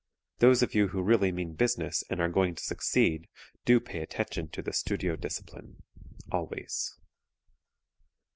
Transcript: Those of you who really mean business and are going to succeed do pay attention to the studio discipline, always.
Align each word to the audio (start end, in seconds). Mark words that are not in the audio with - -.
Those 0.39 0.63
of 0.63 0.73
you 0.73 0.87
who 0.87 1.03
really 1.03 1.31
mean 1.31 1.53
business 1.53 2.03
and 2.09 2.19
are 2.19 2.27
going 2.27 2.55
to 2.55 2.63
succeed 2.63 3.27
do 3.65 3.79
pay 3.79 4.01
attention 4.01 4.47
to 4.47 4.63
the 4.63 4.73
studio 4.73 5.15
discipline, 5.15 5.83
always. 6.31 6.97